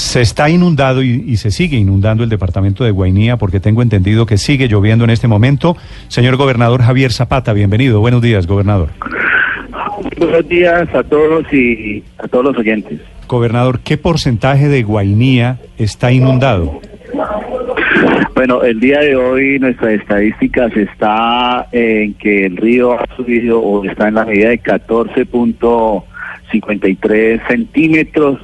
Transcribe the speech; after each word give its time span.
Se 0.00 0.22
está 0.22 0.48
inundado 0.48 1.02
y, 1.02 1.36
se 1.36 1.50
sigue 1.50 1.76
inundando 1.76 2.24
el 2.24 2.30
departamento 2.30 2.84
de 2.84 2.90
Guainía 2.90 3.36
porque 3.36 3.60
tengo 3.60 3.82
entendido 3.82 4.24
que 4.24 4.38
sigue 4.38 4.66
lloviendo 4.66 5.04
en 5.04 5.10
este 5.10 5.28
momento. 5.28 5.76
Señor 6.08 6.36
gobernador 6.36 6.80
Javier 6.82 7.12
Zapata, 7.12 7.52
bienvenido. 7.52 8.00
Buenos 8.00 8.22
días, 8.22 8.46
gobernador. 8.46 8.88
Buenos 10.16 10.48
días 10.48 10.88
a 10.94 11.02
todos 11.04 11.52
y 11.52 12.02
a 12.18 12.26
todos 12.26 12.46
los 12.46 12.56
oyentes. 12.56 12.98
Gobernador, 13.28 13.80
¿qué 13.80 13.98
porcentaje 13.98 14.68
de 14.68 14.82
Guainía 14.82 15.58
está 15.76 16.10
inundado? 16.10 16.80
Bueno, 18.34 18.62
el 18.62 18.80
día 18.80 19.00
de 19.00 19.16
hoy 19.16 19.58
nuestras 19.60 19.92
estadísticas 19.92 20.74
está 20.74 21.66
en 21.72 22.14
que 22.14 22.46
el 22.46 22.56
río 22.56 22.98
ha 22.98 23.04
subido 23.16 23.60
o 23.60 23.84
está 23.84 24.08
en 24.08 24.14
la 24.14 24.24
medida 24.24 24.48
de 24.48 24.62
14.53 24.62 27.46
centímetros. 27.46 28.40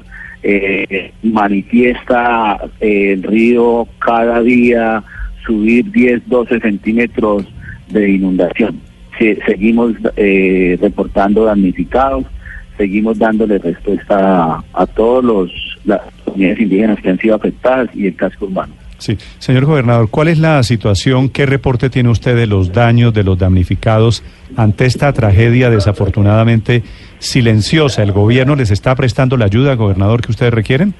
Eh, 0.48 1.12
manifiesta 1.24 2.56
eh, 2.80 3.14
el 3.14 3.24
río 3.24 3.88
cada 3.98 4.40
día 4.42 5.02
subir 5.44 5.90
10, 5.90 6.28
12 6.28 6.60
centímetros 6.60 7.44
de 7.88 8.10
inundación. 8.10 8.80
seguimos 9.44 9.94
eh, 10.14 10.78
reportando 10.80 11.46
damnificados, 11.46 12.26
seguimos 12.76 13.18
dándole 13.18 13.58
respuesta 13.58 14.44
a, 14.44 14.64
a 14.72 14.86
todos 14.86 15.24
los 15.24 15.50
las 15.84 16.02
comunidades 16.24 16.60
indígenas 16.60 17.00
que 17.00 17.10
han 17.10 17.18
sido 17.18 17.34
afectadas 17.34 17.88
y 17.92 18.06
el 18.06 18.14
casco 18.14 18.44
urbano. 18.44 18.72
Sí, 18.98 19.18
señor 19.38 19.66
gobernador, 19.66 20.08
¿cuál 20.10 20.28
es 20.28 20.38
la 20.38 20.62
situación? 20.62 21.28
¿Qué 21.28 21.44
reporte 21.44 21.90
tiene 21.90 22.08
usted 22.08 22.36
de 22.36 22.46
los 22.46 22.72
daños, 22.72 23.12
de 23.12 23.24
los 23.24 23.36
damnificados 23.36 24.22
ante 24.56 24.86
esta 24.86 25.12
tragedia 25.12 25.70
desafortunadamente 25.70 26.82
silenciosa? 27.18 28.02
¿El 28.02 28.12
gobierno 28.12 28.56
les 28.56 28.70
está 28.70 28.94
prestando 28.94 29.36
la 29.36 29.44
ayuda, 29.46 29.74
gobernador, 29.74 30.22
que 30.22 30.32
ustedes 30.32 30.54
requieren? 30.54 30.94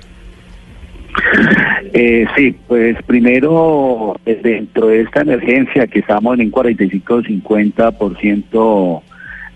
Eh, 1.93 2.27
sí, 2.37 2.55
pues 2.67 2.97
primero, 3.05 4.17
eh, 4.27 4.41
dentro 4.43 4.89
de 4.89 5.03
esta 5.03 5.21
emergencia 5.23 5.87
que 5.87 6.01
estamos 6.01 6.39
en 6.39 6.47
un 6.47 6.53
45-50% 6.53 9.03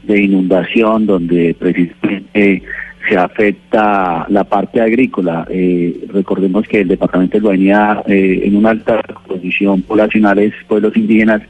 de 0.05 0.23
inundación, 0.23 1.07
donde 1.07 1.55
precisamente 1.59 2.63
se 3.09 3.17
afecta 3.17 4.27
la 4.29 4.45
parte 4.45 4.81
agrícola. 4.81 5.47
Eh, 5.51 6.07
recordemos 6.13 6.67
que 6.67 6.83
el 6.83 6.89
departamento 6.89 7.39
de 7.39 7.43
Guainía, 7.43 8.03
eh, 8.07 8.43
en 8.45 8.57
una 8.57 8.71
alta 8.71 9.01
posición 9.27 9.83
poblacional, 9.83 10.39
es 10.39 10.53
pueblos 10.69 10.97
indígenas 10.97 11.43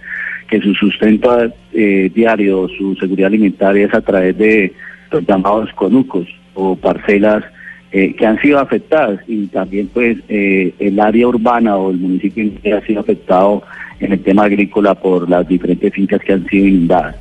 que 0.49 0.61
su 0.61 0.75
sustento 0.75 1.53
eh, 1.73 2.11
diario, 2.15 2.69
su 2.77 2.95
seguridad 2.97 3.29
alimentaria 3.29 3.87
es 3.87 3.95
a 3.95 4.01
través 4.01 4.37
de 4.37 4.73
los 5.11 5.27
llamados 5.27 5.73
conucos 5.75 6.27
o 6.55 6.77
parcelas 6.77 7.45
que 7.91 8.25
han 8.25 8.41
sido 8.41 8.61
afectadas 8.61 9.19
y 9.27 9.49
también 9.49 9.89
pues 9.93 10.17
el 10.29 11.01
área 11.01 11.27
urbana 11.27 11.77
o 11.77 11.91
el 11.91 11.99
municipio 11.99 12.53
ha 12.77 12.87
sido 12.87 13.01
afectado 13.01 13.65
en 14.01 14.13
el 14.13 14.23
tema 14.23 14.45
agrícola 14.45 14.95
por 14.95 15.29
las 15.29 15.47
diferentes 15.47 15.93
fincas 15.93 16.21
que 16.21 16.33
han 16.33 16.47
sido 16.47 16.67
inundadas. 16.67 17.17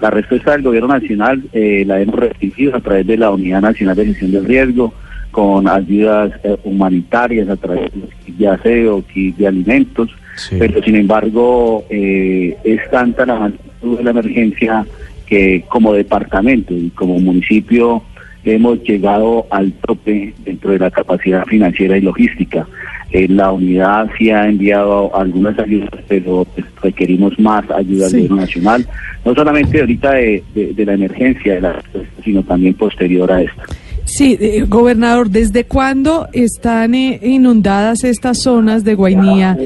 La 0.00 0.10
respuesta 0.10 0.52
del 0.52 0.62
gobierno 0.62 0.88
nacional 0.88 1.42
eh, 1.52 1.84
la 1.86 2.00
hemos 2.00 2.16
recibido 2.16 2.76
a 2.76 2.80
través 2.80 3.06
de 3.06 3.16
la 3.16 3.30
Unidad 3.30 3.62
Nacional 3.62 3.96
de 3.96 4.06
Gestión 4.06 4.32
del 4.32 4.44
Riesgo, 4.44 4.92
con 5.30 5.68
ayudas 5.68 6.32
eh, 6.42 6.56
humanitarias 6.64 7.48
a 7.48 7.56
través 7.56 7.92
de 7.94 8.02
kits 8.24 8.38
de 8.38 8.48
aseo, 8.48 9.04
kits 9.06 9.38
de 9.38 9.46
alimentos, 9.46 10.10
pero 10.58 10.82
sin 10.82 10.96
embargo 10.96 11.84
eh, 11.88 12.56
es 12.64 12.90
tanta 12.90 13.24
la 13.24 13.36
magnitud 13.36 13.98
de 13.98 14.04
la 14.04 14.10
emergencia 14.10 14.84
que 15.26 15.64
como 15.68 15.92
departamento 15.92 16.74
y 16.74 16.90
como 16.90 17.18
municipio 17.18 18.02
hemos 18.44 18.82
llegado 18.82 19.46
al 19.50 19.72
tope 19.72 20.34
dentro 20.44 20.72
de 20.72 20.78
la 20.78 20.90
capacidad 20.90 21.44
financiera 21.46 21.96
y 21.96 22.02
logística. 22.02 22.66
Eh, 23.10 23.28
la 23.28 23.52
unidad 23.52 24.10
sí 24.18 24.30
ha 24.30 24.48
enviado 24.48 25.14
algunas 25.16 25.58
ayudas, 25.58 26.00
pero 26.08 26.46
pues, 26.54 26.66
requerimos 26.82 27.38
más 27.38 27.64
ayuda 27.70 28.06
del 28.06 28.22
gobierno 28.22 28.36
nacional, 28.36 28.86
no 29.24 29.34
solamente 29.34 29.80
ahorita 29.80 30.12
de, 30.12 30.42
de, 30.54 30.84
la 30.84 30.94
emergencia, 30.94 31.54
de 31.54 31.60
la, 31.60 31.82
sino 32.24 32.42
también 32.42 32.74
posterior 32.74 33.30
a 33.30 33.42
esta. 33.42 33.64
Sí, 34.04 34.36
eh, 34.38 34.64
gobernador, 34.68 35.30
¿desde 35.30 35.64
cuándo 35.64 36.28
están 36.32 36.94
eh, 36.94 37.18
inundadas 37.22 38.04
estas 38.04 38.42
zonas 38.42 38.84
de 38.84 38.94
Guainía? 38.94 39.56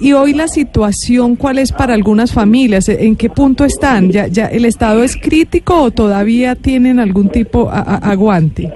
Y 0.00 0.12
hoy 0.12 0.32
la 0.32 0.48
situación, 0.48 1.36
¿cuál 1.36 1.58
es 1.58 1.72
para 1.72 1.92
algunas 1.92 2.32
familias? 2.32 2.88
¿En 2.88 3.16
qué 3.16 3.28
punto 3.28 3.64
están? 3.64 4.10
¿Ya, 4.10 4.28
ya 4.28 4.46
el 4.46 4.64
estado 4.64 5.02
es 5.02 5.16
crítico 5.16 5.82
o 5.82 5.90
todavía 5.90 6.54
tienen 6.54 7.00
algún 7.00 7.28
tipo 7.28 7.70
de 7.70 7.82
aguante? 8.02 8.72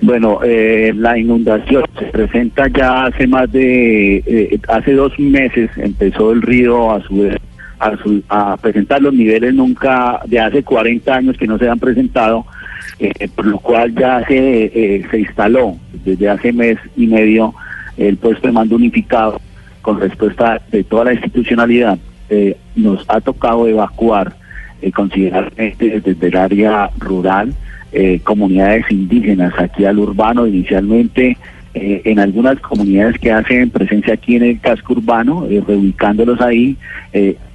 Bueno, 0.00 0.40
eh, 0.42 0.92
la 0.96 1.18
inundación 1.18 1.84
se 1.98 2.06
presenta 2.06 2.68
ya 2.68 3.06
hace 3.06 3.26
más 3.26 3.52
de, 3.52 4.58
hace 4.68 4.92
dos 4.92 5.12
meses 5.18 5.70
empezó 5.76 6.32
el 6.32 6.40
río 6.40 6.90
a 6.90 7.02
su 7.02 7.30
a, 7.80 8.52
a 8.52 8.56
presentar 8.56 9.02
los 9.02 9.14
niveles 9.14 9.54
nunca 9.54 10.20
de 10.26 10.40
hace 10.40 10.62
40 10.62 11.14
años 11.14 11.36
que 11.36 11.46
no 11.46 11.58
se 11.58 11.68
han 11.68 11.78
presentado 11.78 12.44
eh, 12.98 13.28
por 13.34 13.46
lo 13.46 13.58
cual 13.58 13.94
ya 13.94 14.26
se, 14.26 14.64
eh, 14.64 15.06
se 15.10 15.20
instaló 15.20 15.76
desde 16.04 16.28
hace 16.28 16.52
mes 16.52 16.78
y 16.96 17.06
medio 17.06 17.54
el 17.96 18.16
puesto 18.16 18.48
de 18.48 18.52
mando 18.52 18.74
unificado 18.74 19.40
con 19.82 20.00
respuesta 20.00 20.60
de 20.72 20.82
toda 20.82 21.04
la 21.04 21.12
institucionalidad. 21.12 21.98
Eh, 22.28 22.56
nos 22.74 23.04
ha 23.08 23.20
tocado 23.20 23.66
evacuar 23.68 24.34
considerablemente 24.94 26.00
desde 26.00 26.28
el 26.28 26.36
área 26.36 26.90
rural 26.98 27.52
comunidades 28.22 28.84
indígenas 28.90 29.52
aquí 29.58 29.84
al 29.84 29.98
urbano 29.98 30.46
inicialmente. 30.46 31.36
en 31.74 32.18
algunas 32.20 32.60
comunidades 32.60 33.18
que 33.18 33.32
hacen 33.32 33.70
presencia 33.70 34.14
aquí 34.14 34.36
en 34.36 34.44
el 34.44 34.60
casco 34.60 34.92
urbano, 34.92 35.48
reubicándolos 35.66 36.40
ahí, 36.40 36.76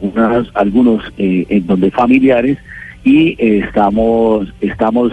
unos, 0.02 0.52
algunos 0.54 1.04
en 1.18 1.66
donde 1.66 1.92
familiares, 1.92 2.58
y 3.04 3.36
estamos, 3.40 4.48
estamos 4.62 5.12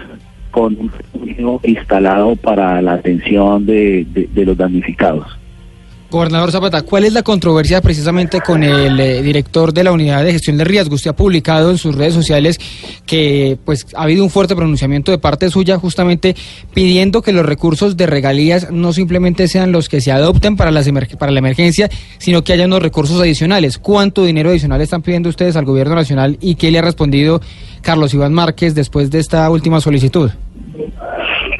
con 0.50 0.76
un 0.78 1.60
instalado 1.62 2.36
para 2.36 2.80
la 2.82 2.94
atención 2.94 3.66
de, 3.66 4.06
de, 4.10 4.44
los 4.44 4.56
damnificados. 4.56 5.39
Gobernador 6.10 6.50
Zapata, 6.50 6.82
¿cuál 6.82 7.04
es 7.04 7.12
la 7.12 7.22
controversia 7.22 7.80
precisamente 7.80 8.40
con 8.40 8.64
el 8.64 8.98
eh, 8.98 9.22
director 9.22 9.72
de 9.72 9.84
la 9.84 9.92
Unidad 9.92 10.24
de 10.24 10.32
Gestión 10.32 10.58
de 10.58 10.64
Riesgo? 10.64 10.96
Usted 10.96 11.10
ha 11.10 11.16
publicado 11.16 11.70
en 11.70 11.78
sus 11.78 11.94
redes 11.94 12.14
sociales 12.14 12.58
que 13.06 13.56
pues 13.64 13.86
ha 13.94 14.02
habido 14.02 14.24
un 14.24 14.30
fuerte 14.30 14.56
pronunciamiento 14.56 15.12
de 15.12 15.18
parte 15.18 15.48
suya 15.50 15.78
justamente 15.78 16.34
pidiendo 16.74 17.22
que 17.22 17.32
los 17.32 17.46
recursos 17.46 17.96
de 17.96 18.06
regalías 18.06 18.72
no 18.72 18.92
simplemente 18.92 19.46
sean 19.46 19.70
los 19.70 19.88
que 19.88 20.00
se 20.00 20.10
adopten 20.10 20.56
para, 20.56 20.72
las 20.72 20.90
para 21.16 21.30
la 21.30 21.38
emergencia, 21.38 21.88
sino 22.18 22.42
que 22.42 22.54
haya 22.54 22.66
unos 22.66 22.82
recursos 22.82 23.20
adicionales. 23.20 23.78
¿Cuánto 23.78 24.24
dinero 24.24 24.50
adicional 24.50 24.80
están 24.80 25.02
pidiendo 25.02 25.28
ustedes 25.28 25.54
al 25.54 25.64
gobierno 25.64 25.94
nacional 25.94 26.38
y 26.40 26.56
qué 26.56 26.72
le 26.72 26.80
ha 26.80 26.82
respondido 26.82 27.40
Carlos 27.82 28.12
Iván 28.14 28.34
Márquez 28.34 28.74
después 28.74 29.12
de 29.12 29.20
esta 29.20 29.48
última 29.48 29.80
solicitud? 29.80 30.30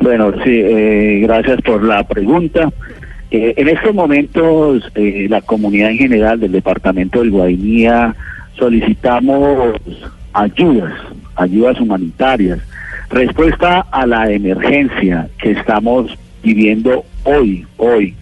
Bueno, 0.00 0.32
sí, 0.43 0.50
eh, 0.50 1.21
gracias 1.22 1.61
por 1.62 1.84
la 1.84 2.03
pregunta. 2.03 2.69
Eh, 3.31 3.55
en 3.57 3.69
estos 3.69 3.95
momentos, 3.95 4.91
eh, 4.97 5.27
la 5.31 5.41
comunidad 5.41 5.91
en 5.91 5.99
general 5.99 6.41
del 6.41 6.51
departamento 6.51 7.21
del 7.21 7.31
Guainía 7.31 8.15
solicitamos 8.59 9.77
ayudas, 10.33 10.93
ayudas 11.37 11.81
humanitarias, 11.81 12.59
respuesta 13.09 13.87
a 13.93 14.05
la 14.05 14.31
emergencia 14.33 15.29
que 15.39 15.53
estamos 15.53 16.19
viviendo 16.43 17.05
hoy, 17.23 17.65
hoy. 17.77 18.17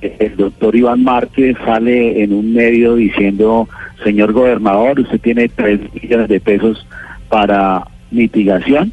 El 0.00 0.36
doctor 0.36 0.76
Iván 0.76 1.02
Márquez 1.02 1.56
sale 1.64 2.22
en 2.22 2.32
un 2.32 2.54
medio 2.54 2.94
diciendo, 2.94 3.68
señor 4.04 4.32
gobernador, 4.32 5.00
usted 5.00 5.20
tiene 5.20 5.48
tres 5.48 5.80
millones 5.92 6.28
de 6.28 6.38
pesos 6.38 6.86
para 7.28 7.82
mitigación 8.12 8.92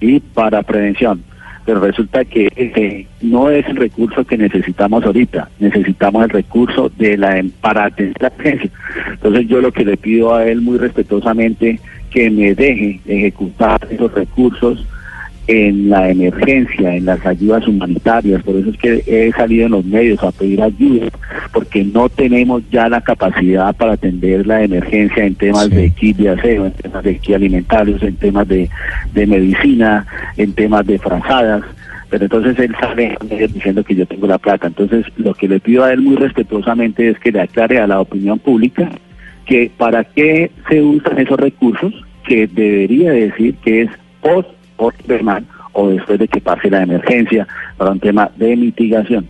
y 0.00 0.20
para 0.20 0.62
prevención 0.62 1.24
pero 1.64 1.80
resulta 1.80 2.24
que 2.24 2.48
eh, 2.56 3.06
no 3.20 3.50
es 3.50 3.66
el 3.66 3.76
recurso 3.76 4.24
que 4.24 4.36
necesitamos 4.36 5.04
ahorita, 5.04 5.48
necesitamos 5.58 6.24
el 6.24 6.30
recurso 6.30 6.90
de 6.98 7.16
la 7.16 7.42
para 7.60 7.84
atender 7.84 8.16
la 8.20 8.28
agencia. 8.28 8.70
Entonces 9.12 9.46
yo 9.48 9.60
lo 9.60 9.72
que 9.72 9.84
le 9.84 9.96
pido 9.96 10.34
a 10.34 10.44
él 10.44 10.60
muy 10.60 10.78
respetuosamente 10.78 11.78
que 12.10 12.30
me 12.30 12.54
deje 12.54 13.00
ejecutar 13.06 13.86
esos 13.90 14.12
recursos 14.12 14.86
en 15.46 15.88
la 15.88 16.08
emergencia, 16.10 16.94
en 16.94 17.04
las 17.04 17.24
ayudas 17.26 17.66
humanitarias. 17.66 18.42
Por 18.42 18.56
eso 18.56 18.70
es 18.70 18.76
que 18.76 19.02
he 19.06 19.32
salido 19.32 19.66
en 19.66 19.72
los 19.72 19.84
medios 19.84 20.22
a 20.22 20.30
pedir 20.32 20.62
ayuda, 20.62 21.08
porque 21.52 21.84
no 21.84 22.08
tenemos 22.08 22.62
ya 22.70 22.88
la 22.88 23.00
capacidad 23.00 23.74
para 23.76 23.92
atender 23.92 24.46
la 24.46 24.62
emergencia 24.62 25.24
en 25.24 25.34
temas 25.34 25.68
de 25.68 25.90
kit 25.90 26.16
de 26.16 26.30
aseo, 26.30 26.66
en 26.66 26.72
temas 26.72 27.04
de 27.04 27.18
kit 27.18 27.34
alimentarios, 27.34 28.02
en 28.02 28.16
temas 28.16 28.48
de, 28.48 28.70
de 29.12 29.26
medicina, 29.26 30.06
en 30.36 30.52
temas 30.54 30.86
de 30.86 30.98
frazadas. 30.98 31.62
Pero 32.08 32.24
entonces 32.24 32.58
él 32.58 32.74
sale 32.80 33.16
diciendo 33.52 33.84
que 33.84 33.94
yo 33.94 34.06
tengo 34.06 34.26
la 34.26 34.38
plata. 34.38 34.66
Entonces 34.66 35.06
lo 35.16 35.34
que 35.34 35.48
le 35.48 35.60
pido 35.60 35.84
a 35.84 35.92
él 35.92 36.00
muy 36.00 36.16
respetuosamente 36.16 37.08
es 37.08 37.18
que 37.18 37.32
le 37.32 37.40
aclare 37.40 37.78
a 37.78 37.86
la 37.86 38.00
opinión 38.00 38.38
pública 38.38 38.90
que 39.46 39.70
para 39.76 40.04
qué 40.04 40.50
se 40.68 40.80
usan 40.80 41.18
esos 41.18 41.38
recursos, 41.38 41.92
que 42.26 42.46
debería 42.46 43.12
decir 43.12 43.56
que 43.56 43.82
es 43.82 43.90
post 44.20 44.48
o 45.74 45.88
después 45.88 46.18
de 46.18 46.28
que 46.28 46.40
pase 46.40 46.70
la 46.70 46.82
emergencia 46.82 47.46
para 47.76 47.92
un 47.92 48.00
tema 48.00 48.30
de 48.36 48.56
mitigación. 48.56 49.26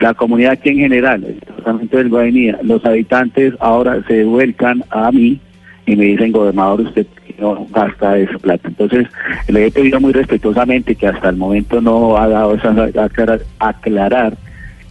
La 0.00 0.14
comunidad 0.14 0.52
aquí 0.52 0.70
en 0.70 0.78
general, 0.78 1.24
el 1.24 1.38
departamento 1.40 1.98
del 1.98 2.08
Guainía, 2.08 2.58
los 2.62 2.84
habitantes 2.86 3.54
ahora 3.60 4.02
se 4.08 4.24
vuelcan 4.24 4.82
a 4.90 5.12
mí 5.12 5.38
y 5.86 5.96
me 5.96 6.04
dicen, 6.06 6.32
gobernador, 6.32 6.80
usted 6.80 7.06
no 7.38 7.66
gasta 7.70 8.18
esa 8.18 8.38
plata. 8.38 8.68
Entonces, 8.68 9.06
le 9.48 9.66
he 9.66 9.70
pedido 9.70 10.00
muy 10.00 10.12
respetuosamente 10.12 10.94
que 10.94 11.06
hasta 11.06 11.28
el 11.28 11.36
momento 11.36 11.80
no 11.80 12.16
ha 12.16 12.28
dado 12.28 12.54
esa 12.54 12.70
aclarar, 13.02 13.40
aclarar 13.58 14.36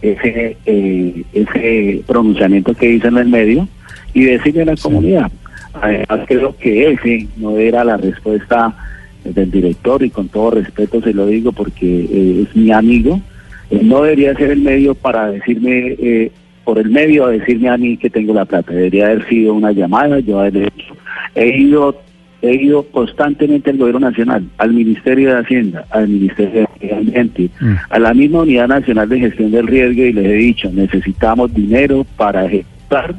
ese, 0.02 0.56
eh, 0.66 1.24
ese 1.32 2.02
pronunciamiento 2.06 2.74
que 2.74 2.90
hizo 2.90 3.08
en 3.08 3.18
el 3.18 3.28
medio 3.28 3.68
y 4.14 4.24
decirle 4.24 4.62
a 4.62 4.66
la 4.66 4.76
comunidad. 4.76 5.30
Además, 5.74 6.20
creo 6.26 6.56
que 6.56 6.92
ese 6.92 7.28
no 7.36 7.56
era 7.56 7.84
la 7.84 7.96
respuesta 7.96 8.74
del 9.24 9.50
director 9.50 10.02
y 10.02 10.10
con 10.10 10.28
todo 10.28 10.52
respeto 10.52 11.00
se 11.02 11.12
lo 11.12 11.26
digo 11.26 11.52
porque 11.52 12.04
eh, 12.04 12.46
es 12.46 12.56
mi 12.56 12.72
amigo. 12.72 13.20
No 13.70 14.02
debería 14.02 14.34
ser 14.34 14.50
el 14.50 14.60
medio 14.60 14.94
para 14.94 15.30
decirme, 15.30 15.96
eh, 15.98 16.32
por 16.64 16.78
el 16.78 16.90
medio 16.90 17.26
a 17.26 17.30
decirme 17.30 17.68
a 17.68 17.76
mí 17.76 17.96
que 17.96 18.10
tengo 18.10 18.34
la 18.34 18.44
plata. 18.44 18.72
Debería 18.72 19.06
haber 19.06 19.28
sido 19.28 19.54
una 19.54 19.72
llamada, 19.72 20.18
yo 20.20 20.42
He 21.34 21.58
ido 21.58 21.96
he 22.42 22.54
ido 22.54 22.84
constantemente 22.84 23.70
al 23.70 23.76
Gobierno 23.76 24.08
Nacional, 24.08 24.48
al 24.58 24.72
Ministerio 24.72 25.34
de 25.34 25.40
Hacienda, 25.40 25.84
al 25.90 26.08
Ministerio 26.08 26.68
de 26.80 26.94
Ambiente, 26.94 27.50
mm. 27.60 27.74
a 27.90 27.98
la 27.98 28.14
misma 28.14 28.40
Unidad 28.40 28.68
Nacional 28.68 29.08
de 29.08 29.20
Gestión 29.20 29.50
del 29.50 29.66
Riesgo 29.66 30.02
y 30.02 30.12
les 30.12 30.24
he 30.24 30.34
dicho, 30.34 30.70
necesitamos 30.72 31.52
dinero 31.52 32.06
para 32.16 32.46
ejecutar 32.46 33.14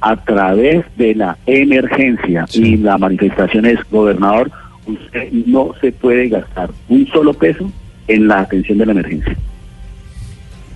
a 0.00 0.16
través 0.16 0.84
de 0.96 1.14
la 1.14 1.36
emergencia. 1.46 2.46
Y 2.52 2.76
la 2.78 2.98
manifestación 2.98 3.66
es, 3.66 3.78
gobernador, 3.90 4.50
usted 4.86 5.30
no 5.46 5.72
se 5.80 5.92
puede 5.92 6.28
gastar 6.28 6.70
un 6.88 7.06
solo 7.08 7.34
peso 7.34 7.70
en 8.08 8.26
la 8.26 8.40
atención 8.40 8.78
de 8.78 8.86
la 8.86 8.92
emergencia. 8.92 9.36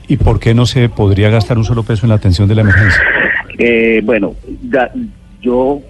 ¿Y 0.08 0.16
por 0.16 0.38
qué 0.38 0.54
no 0.54 0.66
se 0.66 0.88
podría 0.88 1.30
gastar 1.30 1.58
un 1.58 1.64
solo 1.64 1.82
peso 1.82 2.06
en 2.06 2.10
la 2.10 2.16
atención 2.16 2.48
de 2.48 2.54
la 2.54 2.62
emergencia? 2.62 3.02
Eh, 3.58 4.00
bueno, 4.04 4.34
yo, 5.40 5.80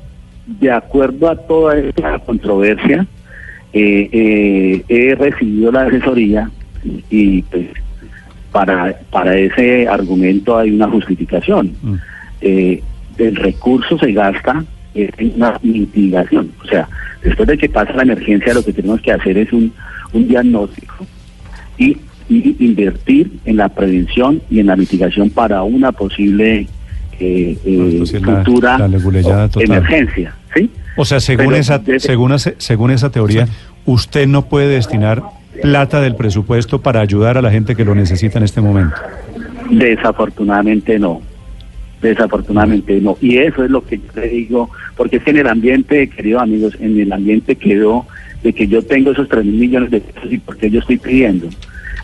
de 0.47 0.71
acuerdo 0.71 1.29
a 1.29 1.37
toda 1.37 1.77
esta 1.77 2.19
controversia, 2.21 3.07
eh, 3.73 4.09
eh, 4.13 4.85
he 4.89 5.15
recibido 5.17 5.73
la 5.73 5.83
asesoría 5.83 6.51
y 7.11 7.43
pues 7.43 7.67
para, 8.53 8.97
para 9.11 9.37
ese 9.37 9.89
argumento 9.89 10.57
hay 10.57 10.71
una 10.71 10.89
justificación. 10.89 11.73
Mm 11.83 11.97
el 13.19 13.37
recurso 13.37 13.99
se 13.99 14.13
gasta 14.13 14.65
en 14.95 15.33
una 15.37 15.59
mitigación. 15.63 16.53
O 16.63 16.67
sea, 16.67 16.89
después 17.23 17.49
de 17.49 17.59
que 17.59 17.69
pasa 17.69 17.93
la 17.95 18.03
emergencia, 18.03 18.55
lo 18.55 18.65
que 18.65 18.73
tenemos 18.73 19.01
que 19.01 19.13
hacer 19.13 19.39
es 19.39 19.53
un, 19.53 19.73
un 20.13 20.29
diagnóstico 20.29 21.07
y, 21.79 21.97
invertir 22.29 23.33
en 23.45 23.57
la 23.57 23.69
prevención 23.69 24.43
y 24.51 24.61
en 24.61 24.67
la 24.67 24.77
mitigación 24.77 25.31
para 25.31 25.63
una 25.63 25.93
posible 25.93 26.67
eh, 27.19 27.59
eh, 27.65 28.21
futura 28.23 28.79
emergencia. 29.57 30.35
¿sí? 30.55 30.71
O 30.97 31.05
sea, 31.05 31.21
según, 31.21 31.55
esa, 31.55 31.83
según, 31.99 32.39
según 32.39 32.91
esa 32.91 33.11
teoría, 33.11 33.47
usted 33.85 34.27
no 34.27 34.47
puede 34.47 34.69
destinar 34.69 35.23
plata 35.63 36.01
del 36.01 36.15
presupuesto 36.15 36.81
para 36.81 37.01
ayudar 37.01 37.39
a 37.39 37.43
la 37.43 37.51
gente 37.51 37.75
que 37.75 37.85
lo 37.85 37.95
necesita 37.95 38.39
en 38.39 38.45
este 38.45 38.61
momento. 38.61 38.97
Desafortunadamente 39.71 40.99
no. 40.99 41.21
Desafortunadamente 42.01 43.01
no. 43.01 43.17
Y 43.21 43.39
eso 43.39 43.65
es 43.65 43.71
lo 43.71 43.85
que 43.85 43.99
yo 43.99 44.21
le 44.21 44.29
digo, 44.29 44.71
porque 44.97 45.17
es 45.17 45.23
que 45.23 45.31
en 45.31 45.39
el 45.39 45.49
ambiente, 45.49 46.09
queridos 46.09 46.43
amigos, 46.43 46.77
en 46.81 46.99
el 46.99 47.13
ambiente 47.13 47.57
quedó 47.57 48.07
de 48.43 48.53
que 48.53 48.69
yo 48.69 48.83
tengo 48.83 49.13
esos 49.13 49.29
3 49.29 49.45
mil 49.45 49.57
millones 49.57 49.91
de 49.91 50.01
pesos 50.01 50.33
y 50.33 50.39
porque 50.39 50.71
yo 50.71 50.81
estoy 50.81 50.99
pidiendo. 50.99 51.49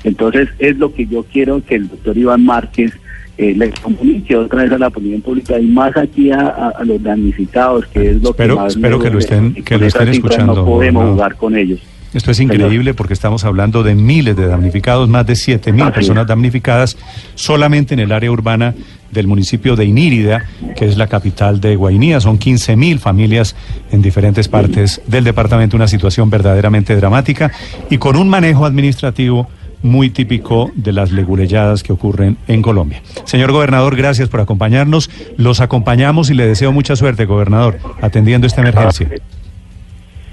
Entonces 0.05 0.49
es 0.59 0.77
lo 0.79 0.93
que 0.93 1.07
yo 1.07 1.25
quiero 1.25 1.65
que 1.65 1.77
el 1.77 1.89
doctor 1.89 2.17
Iván 2.17 2.45
Márquez 2.45 2.93
eh, 3.39 3.55
le 3.57 3.71
comunique 3.71 4.37
otra 4.37 4.63
vez 4.63 4.73
a 4.73 4.79
la 4.79 4.89
opinión 4.89 5.21
pública 5.21 5.59
y 5.59 5.67
más 5.67 5.97
aquí 5.97 6.31
a, 6.31 6.75
los 6.85 7.03
damnificados, 7.03 7.87
que 7.87 8.11
es 8.11 8.23
lo 8.23 8.35
que 8.35 8.47
más 8.49 8.77
Espero 8.77 8.99
que 8.99 9.11
lo 9.11 9.19
estén, 9.19 9.55
que 9.55 9.79
lo 9.79 9.87
estén 9.87 10.09
escuchando. 10.09 10.55
No 10.55 10.65
podemos 10.65 11.11
jugar 11.11 11.37
con 11.37 11.57
ellos. 11.57 11.81
Esto 12.15 12.31
es 12.31 12.41
increíble 12.41 12.93
porque 12.93 13.15
estamos 13.15 13.45
hablando 13.45 13.83
de 13.83 13.95
miles 13.95 14.37
de 14.37 14.47
damnificados, 14.47 15.09
más 15.09 15.27
de 15.27 15.35
7 15.35 15.73
mil 15.73 15.91
personas 15.93 16.27
damnificadas 16.27 16.99
solamente 17.35 17.95
en 17.95 18.01
el 18.01 18.13
área 18.13 18.31
urbana 18.31 18.75
del 19.11 19.27
municipio 19.27 19.77
de 19.77 19.87
Inírida, 19.87 20.45
que 20.77 20.87
es 20.87 20.99
la 20.99 21.07
capital 21.07 21.61
de 21.61 21.75
Guainía. 21.75 22.21
Son 22.21 22.37
15 22.37 22.77
mil 22.77 22.99
familias 22.99 23.57
en 23.91 24.03
diferentes 24.03 24.49
partes 24.49 25.01
del 25.07 25.25
departamento, 25.25 25.75
una 25.75 25.89
situación 25.89 26.29
verdaderamente 26.29 26.97
dramática 26.97 27.51
y 27.89 27.97
con 27.97 28.17
un 28.17 28.29
manejo 28.29 28.67
administrativo 28.67 29.49
muy 29.83 30.11
típico 30.11 30.71
de 30.75 30.93
las 30.93 31.13
leguleyadas 31.13 31.83
que 31.83 31.93
ocurren 31.93 32.37
en 32.49 32.63
Colombia. 32.63 33.03
Señor 33.25 33.53
gobernador, 33.53 33.97
gracias 33.97 34.29
por 34.29 34.41
acompañarnos. 34.41 35.11
Los 35.37 35.61
acompañamos 35.61 36.31
y 36.31 36.35
le 36.35 36.47
deseo 36.47 36.73
mucha 36.73 36.97
suerte, 36.97 37.25
gobernador, 37.25 37.79
atendiendo 38.01 38.47
esta 38.47 38.61
emergencia. 38.61 39.09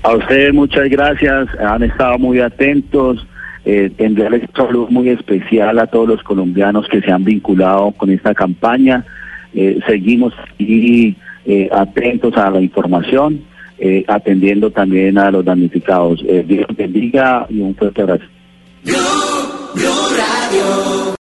A 0.03 0.15
ustedes 0.15 0.53
muchas 0.53 0.89
gracias, 0.89 1.47
han 1.59 1.83
estado 1.83 2.17
muy 2.17 2.39
atentos. 2.39 3.25
Eh, 3.65 3.91
enviarles 3.97 4.43
un 4.43 4.55
saludo 4.55 4.87
muy 4.89 5.09
especial 5.09 5.77
a 5.79 5.87
todos 5.87 6.07
los 6.07 6.23
colombianos 6.23 6.87
que 6.87 7.01
se 7.01 7.11
han 7.11 7.23
vinculado 7.25 7.91
con 7.91 8.09
esta 8.09 8.33
campaña. 8.33 9.05
Eh, 9.53 9.79
seguimos 9.87 10.33
aquí 10.55 11.15
eh, 11.45 11.69
atentos 11.71 12.35
a 12.37 12.49
la 12.49 12.61
información, 12.61 13.41
eh, 13.79 14.03
atendiendo 14.07 14.71
también 14.71 15.17
a 15.17 15.31
los 15.31 15.43
damnificados. 15.43 16.23
Dios 16.45 16.67
bendiga 16.77 17.45
y 17.49 17.59
un 17.59 17.75
fuerte 17.75 18.01
abrazo. 18.01 18.25